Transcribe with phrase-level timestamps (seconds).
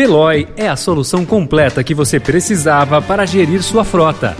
[0.00, 4.34] Veloy é a solução completa que você precisava para gerir sua frota.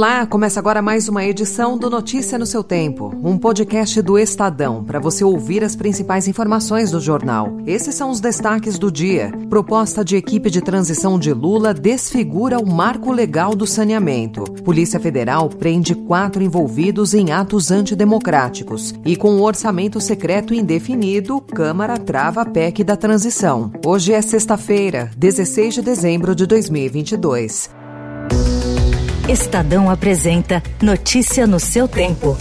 [0.00, 4.82] Olá, começa agora mais uma edição do Notícia no seu Tempo, um podcast do Estadão
[4.82, 7.58] para você ouvir as principais informações do jornal.
[7.66, 9.30] Esses são os destaques do dia.
[9.50, 14.44] Proposta de equipe de transição de Lula desfigura o marco legal do saneamento.
[14.64, 18.94] Polícia Federal prende quatro envolvidos em atos antidemocráticos.
[19.04, 23.70] E com o orçamento secreto indefinido, Câmara trava a PEC da transição.
[23.84, 27.79] Hoje é sexta-feira, 16 de dezembro de 2022.
[29.30, 32.36] Estadão apresenta Notícia no seu tempo.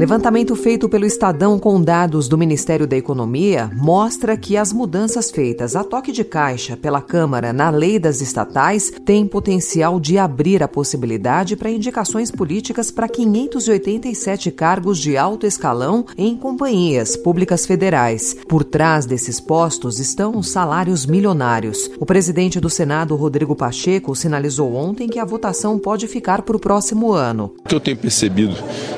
[0.00, 5.76] Levantamento feito pelo Estadão com dados do Ministério da Economia mostra que as mudanças feitas
[5.76, 10.68] a toque de caixa pela Câmara na lei das estatais têm potencial de abrir a
[10.68, 18.34] possibilidade para indicações políticas para 587 cargos de alto escalão em companhias públicas federais.
[18.48, 21.90] Por trás desses postos estão os salários milionários.
[22.00, 26.58] O presidente do Senado, Rodrigo Pacheco, sinalizou ontem que a votação pode ficar para o
[26.58, 27.52] próximo ano.
[27.62, 28.56] O que eu tenho percebido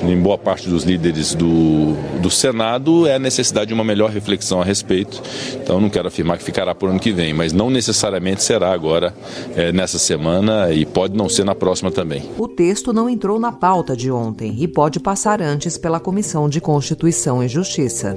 [0.00, 4.60] em boa parte dos líderes do, do Senado é a necessidade de uma melhor reflexão
[4.60, 5.22] a respeito.
[5.54, 9.14] Então, não quero afirmar que ficará por ano que vem, mas não necessariamente será agora
[9.56, 12.22] é, nessa semana e pode não ser na próxima também.
[12.38, 16.60] O texto não entrou na pauta de ontem e pode passar antes pela Comissão de
[16.60, 18.16] Constituição e Justiça.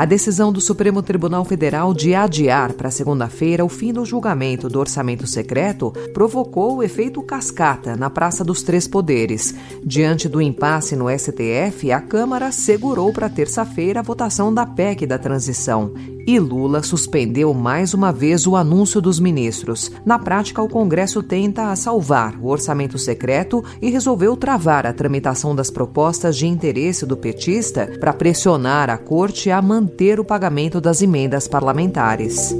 [0.00, 4.80] A decisão do Supremo Tribunal Federal de adiar para segunda-feira o fim do julgamento do
[4.80, 9.54] orçamento secreto provocou o efeito cascata na Praça dos Três Poderes.
[9.84, 15.18] Diante do impasse no STF, a Câmara segurou para terça-feira a votação da PEC da
[15.18, 15.92] transição
[16.26, 19.90] e Lula suspendeu mais uma vez o anúncio dos ministros.
[20.04, 25.70] Na prática, o Congresso tenta salvar o orçamento secreto e resolveu travar a tramitação das
[25.70, 31.46] propostas de interesse do petista para pressionar a corte a manter o pagamento das emendas
[31.48, 32.54] parlamentares.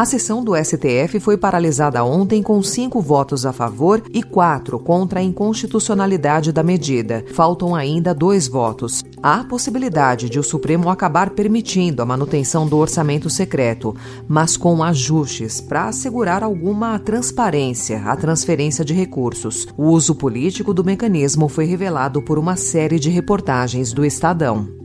[0.00, 5.20] A sessão do STF foi paralisada ontem com cinco votos a favor e quatro contra
[5.20, 7.22] a inconstitucionalidade da medida.
[7.34, 9.04] Faltam ainda dois votos.
[9.22, 13.94] Há possibilidade de o Supremo acabar permitindo a manutenção do orçamento secreto,
[14.26, 19.68] mas com ajustes para assegurar alguma transparência à transferência de recursos.
[19.76, 24.79] O uso político do mecanismo foi revelado por uma série de reportagens do Estadão.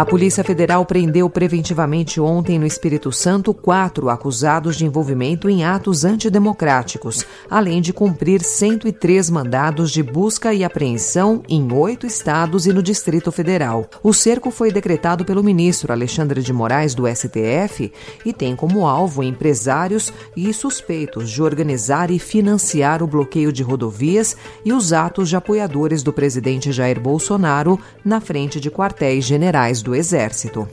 [0.00, 6.06] A Polícia Federal prendeu preventivamente ontem no Espírito Santo quatro acusados de envolvimento em atos
[6.06, 12.82] antidemocráticos, além de cumprir 103 mandados de busca e apreensão em oito estados e no
[12.82, 13.90] Distrito Federal.
[14.02, 17.92] O cerco foi decretado pelo ministro Alexandre de Moraes do STF
[18.24, 24.34] e tem como alvo empresários e suspeitos de organizar e financiar o bloqueio de rodovias
[24.64, 29.89] e os atos de apoiadores do presidente Jair Bolsonaro na frente de quartéis generais do
[29.90, 30.68] do Exército.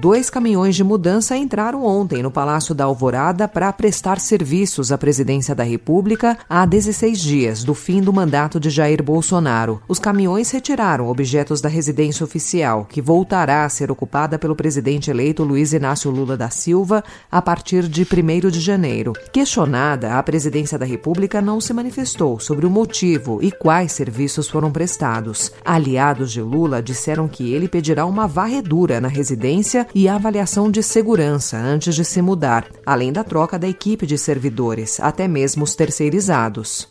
[0.00, 5.56] Dois caminhões de mudança entraram ontem no Palácio da Alvorada para prestar serviços à presidência
[5.56, 9.82] da República há 16 dias do fim do mandato de Jair Bolsonaro.
[9.88, 15.42] Os caminhões retiraram objetos da residência oficial, que voltará a ser ocupada pelo presidente eleito
[15.42, 19.14] Luiz Inácio Lula da Silva a partir de 1 de janeiro.
[19.32, 24.70] Questionada, a presidência da República não se manifestou sobre o motivo e quais serviços foram
[24.70, 25.50] prestados.
[25.64, 31.56] Aliados de Lula disseram que ele pedirá uma varredura na residência e avaliação de segurança
[31.56, 36.88] antes de se mudar, além da troca da equipe de servidores, até mesmo os terceirizados.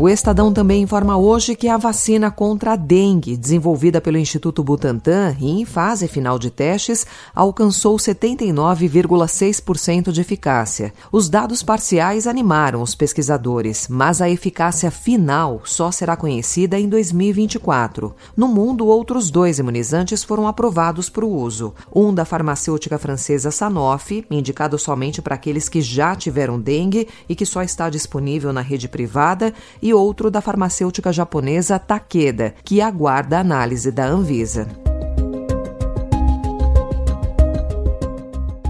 [0.00, 5.36] O Estadão também informa hoje que a vacina contra a dengue, desenvolvida pelo Instituto Butantan
[5.38, 10.94] e em fase final de testes, alcançou 79,6% de eficácia.
[11.12, 18.14] Os dados parciais animaram os pesquisadores, mas a eficácia final só será conhecida em 2024.
[18.34, 21.74] No mundo, outros dois imunizantes foram aprovados para o uso.
[21.94, 27.44] Um da farmacêutica francesa Sanofi, indicado somente para aqueles que já tiveram dengue e que
[27.44, 29.52] só está disponível na rede privada,
[29.82, 34.89] e e outro da farmacêutica japonesa Takeda, que aguarda a análise da Anvisa.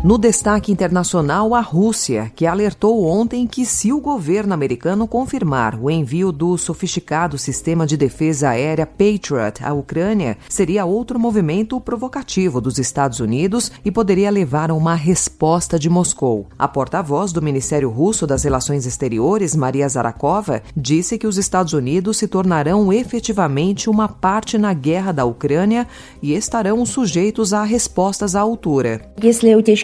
[0.02, 5.90] No destaque internacional, a Rússia, que alertou ontem que se o governo americano confirmar o
[5.90, 12.78] envio do sofisticado sistema de defesa aérea Patriot à Ucrânia, seria outro movimento provocativo dos
[12.78, 16.46] Estados Unidos e poderia levar a uma resposta de Moscou.
[16.58, 22.16] A porta-voz do Ministério Russo das Relações Exteriores, Maria Zarakova, disse que os Estados Unidos
[22.16, 25.86] se tornarão efetivamente uma parte na guerra da Ucrânia
[26.22, 29.02] e estarão sujeitos a respostas à altura.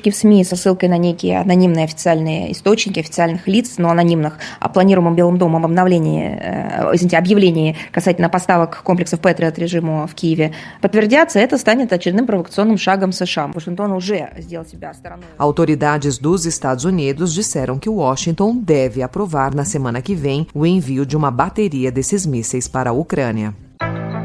[0.06, 4.68] Утечки в СМИ со ссылкой на некие анонимные официальные источники официальных лиц, но анонимных, о
[4.68, 11.38] планируемом Белым домом обновлении, э, извините, объявлении касательно поставок комплексов Патриот режиму в Киеве подтвердятся,
[11.38, 13.48] это станет очередным провокационным шагом США.
[13.48, 15.24] Вашингтон уже сделал себя стороной.
[15.38, 21.04] Autoridades dos Estados Unidos disseram que Washington deve aprovar na semana que vem o envio
[21.06, 23.54] de uma bateria desses mísseis para a Ucrânia.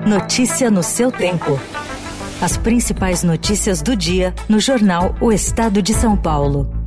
[0.05, 1.59] Notícia no seu tempo.
[2.41, 6.80] As principais notícias do dia no jornal O Estado de São Paulo.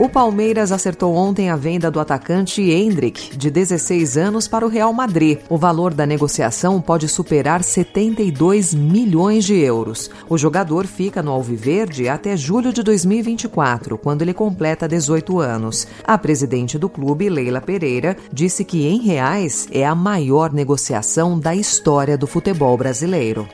[0.00, 4.94] O Palmeiras acertou ontem a venda do atacante Hendrick, de 16 anos, para o Real
[4.94, 5.40] Madrid.
[5.46, 10.10] O valor da negociação pode superar 72 milhões de euros.
[10.26, 15.86] O jogador fica no Alviverde até julho de 2024, quando ele completa 18 anos.
[16.02, 21.54] A presidente do clube, Leila Pereira, disse que em reais é a maior negociação da
[21.54, 23.46] história do futebol brasileiro.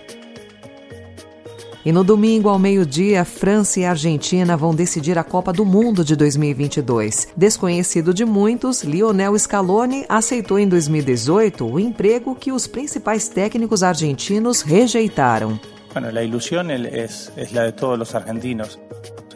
[1.87, 6.17] E no domingo, ao meio-dia, França e Argentina vão decidir a Copa do Mundo de
[6.17, 7.29] 2022.
[7.37, 14.63] Desconhecido de muitos, Lionel Scaloni aceitou em 2018 o emprego que os principais técnicos argentinos
[14.63, 15.61] rejeitaram.
[15.93, 18.81] Bueno, la ilusión es, es la de todos los argentinos,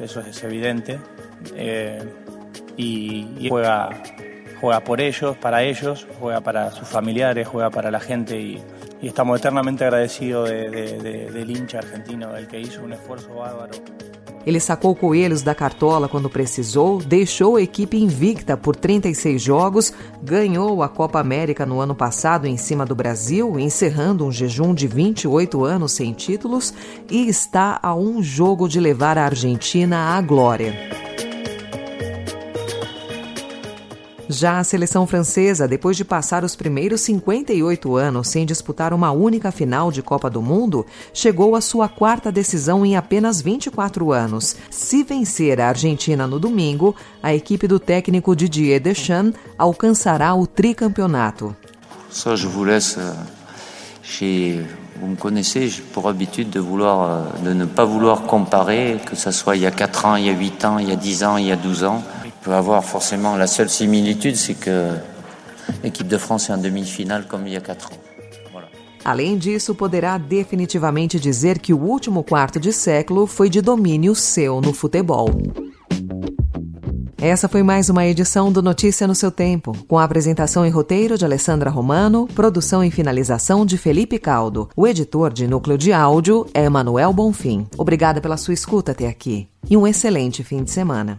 [0.01, 0.99] eso es evidente,
[1.55, 2.03] eh,
[2.77, 3.91] y, y juega,
[4.61, 8.61] juega por ellos, para ellos, juega para sus familiares, juega para la gente y
[9.03, 13.35] y estamos eternamente agradecidos de, de, de, del hincha argentino, el que hizo un esfuerzo
[13.35, 13.73] bárbaro.
[14.47, 19.93] Ele sacou coelhos da cartola quando precisou, deixou a equipe invicta por 36 jogos,
[20.23, 24.87] ganhou a Copa América no ano passado em cima do Brasil, encerrando um jejum de
[24.87, 26.73] 28 anos sem títulos
[27.11, 31.10] e está a um jogo de levar a Argentina à glória.
[34.33, 39.51] Já a seleção francesa, depois de passar os primeiros 58 anos sem disputar uma única
[39.51, 44.55] final de Copa do Mundo, chegou à sua quarta decisão em apenas 24 anos.
[44.71, 51.57] Se vencer a Argentina no domingo, a equipe do técnico Didier Deschamps alcançará o tricampeonato.
[52.09, 52.99] Ça, je vous laisse.
[52.99, 53.13] Euh,
[54.01, 54.65] j'ai
[55.01, 59.17] vous me connaissez, j'ai pour habitude de vouloir, euh, de ne pas vouloir comparer, que
[59.17, 60.97] ce soit il y a 4 ans, il y a 8 ans, il y a
[60.97, 62.05] 10 ans, il y a 12 ans.
[62.43, 64.95] Peut avoir forcément la seule similitude, c'est que
[65.83, 68.11] l'équipe de France est en demi-finale comme il y a ans.
[69.03, 74.61] Além disso, poderá definitivamente dizer que o último quarto de século foi de domínio seu
[74.61, 75.31] no futebol.
[77.17, 81.19] Essa foi mais uma edição do Notícia no seu tempo, com a apresentação e roteiro
[81.19, 84.69] de Alessandra Romano, produção e finalização de Felipe Caldo.
[84.75, 87.67] O editor de núcleo de áudio é Emanuel Bonfim.
[87.77, 91.19] Obrigada pela sua escuta até aqui e um excelente fim de semana.